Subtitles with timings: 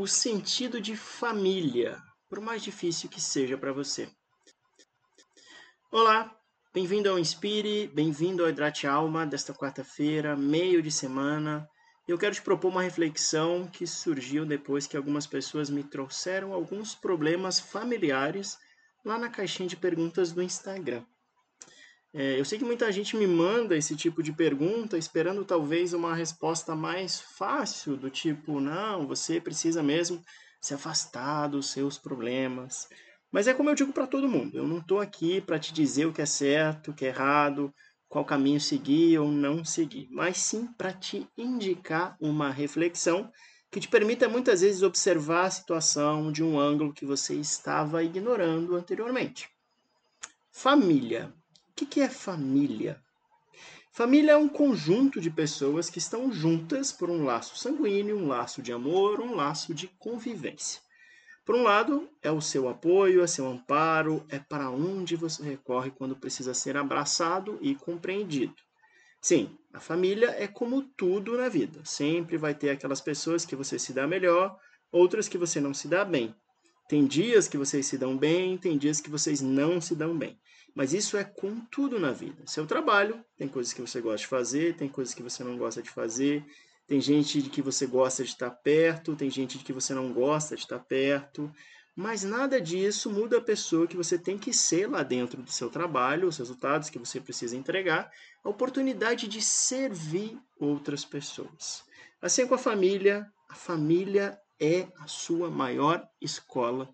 [0.00, 4.08] o sentido de família, por mais difícil que seja para você.
[5.92, 6.34] Olá,
[6.72, 11.68] bem-vindo ao Inspire, bem-vindo ao Hidrate Alma desta quarta-feira, meio de semana.
[12.08, 16.94] Eu quero te propor uma reflexão que surgiu depois que algumas pessoas me trouxeram alguns
[16.94, 18.56] problemas familiares
[19.04, 21.04] lá na caixinha de perguntas do Instagram.
[22.12, 26.14] É, eu sei que muita gente me manda esse tipo de pergunta esperando talvez uma
[26.14, 30.20] resposta mais fácil, do tipo, não, você precisa mesmo
[30.60, 32.88] se afastar dos seus problemas.
[33.30, 36.06] Mas é como eu digo para todo mundo, eu não estou aqui para te dizer
[36.06, 37.72] o que é certo, o que é errado,
[38.08, 43.30] qual caminho seguir ou não seguir, mas sim para te indicar uma reflexão
[43.70, 48.74] que te permita muitas vezes observar a situação de um ângulo que você estava ignorando
[48.74, 49.48] anteriormente.
[50.50, 51.32] Família.
[51.80, 53.02] O que é família?
[53.90, 58.60] Família é um conjunto de pessoas que estão juntas por um laço sanguíneo, um laço
[58.60, 60.82] de amor, um laço de convivência.
[61.42, 65.90] Por um lado, é o seu apoio, é seu amparo, é para onde você recorre
[65.90, 68.54] quando precisa ser abraçado e compreendido.
[69.18, 71.80] Sim, a família é como tudo na vida.
[71.82, 74.54] Sempre vai ter aquelas pessoas que você se dá melhor,
[74.92, 76.34] outras que você não se dá bem.
[76.90, 80.36] Tem dias que vocês se dão bem, tem dias que vocês não se dão bem.
[80.74, 82.42] Mas isso é com tudo na vida.
[82.46, 85.80] Seu trabalho, tem coisas que você gosta de fazer, tem coisas que você não gosta
[85.80, 86.44] de fazer,
[86.88, 90.12] tem gente de que você gosta de estar perto, tem gente de que você não
[90.12, 91.48] gosta de estar perto,
[91.94, 95.70] mas nada disso muda a pessoa que você tem que ser lá dentro do seu
[95.70, 98.10] trabalho, os resultados que você precisa entregar,
[98.42, 101.84] a oportunidade de servir outras pessoas.
[102.20, 106.92] Assim com a família, a família é a sua maior escola.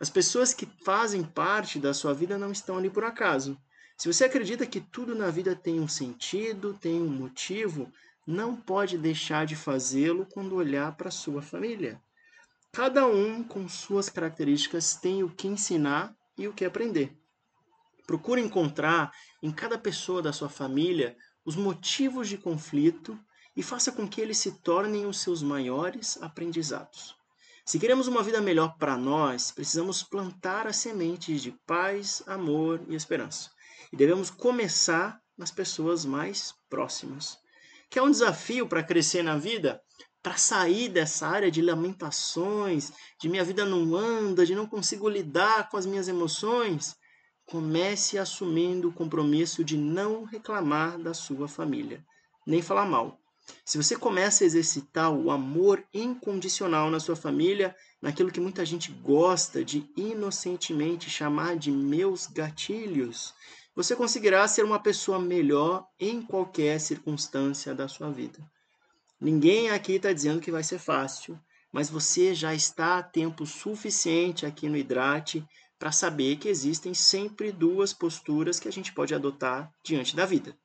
[0.00, 3.56] As pessoas que fazem parte da sua vida não estão ali por acaso.
[3.96, 7.92] Se você acredita que tudo na vida tem um sentido, tem um motivo,
[8.26, 12.00] não pode deixar de fazê-lo quando olhar para sua família.
[12.72, 17.16] Cada um, com suas características, tem o que ensinar e o que aprender.
[18.06, 23.18] Procure encontrar em cada pessoa da sua família os motivos de conflito
[23.56, 27.14] e faça com que eles se tornem os seus maiores aprendizados.
[27.64, 32.94] Se queremos uma vida melhor para nós, precisamos plantar as sementes de paz, amor e
[32.94, 33.50] esperança.
[33.92, 37.42] E devemos começar nas pessoas mais próximas
[37.92, 39.78] que é um desafio para crescer na vida,
[40.22, 42.90] para sair dessa área de lamentações,
[43.20, 46.96] de minha vida não anda, de não consigo lidar com as minhas emoções,
[47.44, 52.02] comece assumindo o compromisso de não reclamar da sua família,
[52.46, 53.20] nem falar mal.
[53.64, 58.90] Se você começa a exercitar o amor incondicional na sua família, naquilo que muita gente
[58.90, 63.34] gosta de inocentemente chamar de meus gatilhos,
[63.74, 68.38] você conseguirá ser uma pessoa melhor em qualquer circunstância da sua vida.
[69.20, 71.38] Ninguém aqui está dizendo que vai ser fácil,
[71.72, 75.46] mas você já está a tempo suficiente aqui no Hidrate
[75.78, 80.56] para saber que existem sempre duas posturas que a gente pode adotar diante da vida.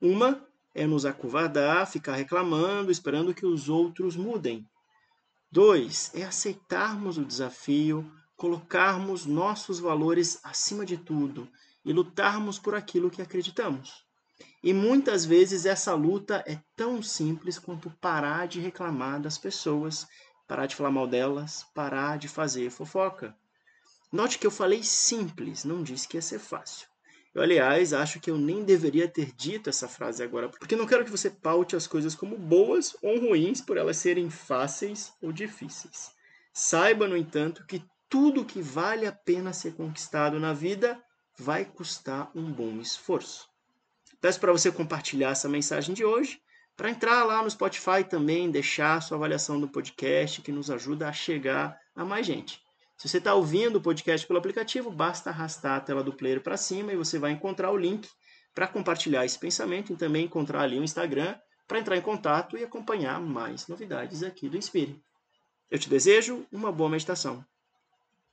[0.00, 0.47] Uma
[0.78, 4.64] é nos acovardar, ficar reclamando, esperando que os outros mudem.
[5.50, 11.50] Dois é aceitarmos o desafio, colocarmos nossos valores acima de tudo
[11.84, 14.04] e lutarmos por aquilo que acreditamos.
[14.62, 20.06] E muitas vezes essa luta é tão simples quanto parar de reclamar das pessoas,
[20.46, 23.36] parar de falar mal delas, parar de fazer fofoca.
[24.12, 26.86] Note que eu falei simples, não disse que ia ser fácil.
[27.38, 31.04] Eu, aliás, acho que eu nem deveria ter dito essa frase agora, porque não quero
[31.04, 36.10] que você paute as coisas como boas ou ruins por elas serem fáceis ou difíceis.
[36.52, 41.00] Saiba, no entanto, que tudo que vale a pena ser conquistado na vida
[41.38, 43.48] vai custar um bom esforço.
[44.20, 46.42] Peço para você compartilhar essa mensagem de hoje,
[46.76, 51.12] para entrar lá no Spotify também, deixar sua avaliação do podcast, que nos ajuda a
[51.12, 52.60] chegar a mais gente.
[52.98, 56.56] Se você está ouvindo o podcast pelo aplicativo, basta arrastar a tela do player para
[56.56, 58.08] cima e você vai encontrar o link
[58.52, 61.36] para compartilhar esse pensamento e também encontrar ali o Instagram
[61.68, 65.00] para entrar em contato e acompanhar mais novidades aqui do Inspire.
[65.70, 67.44] Eu te desejo uma boa meditação.